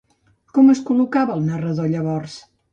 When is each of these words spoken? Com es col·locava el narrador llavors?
Com 0.57 0.71
es 0.75 0.81
col·locava 0.87 1.37
el 1.37 1.45
narrador 1.53 1.95
llavors? 1.95 2.43